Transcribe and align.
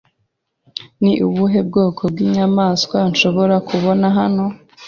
Ni 1.01 1.13
ubuhe 1.27 1.59
bwoko 1.67 2.01
bw'inyamaswa 2.11 2.97
nshobora 3.11 3.55
kubona 3.69 4.05
hano? 4.17 4.43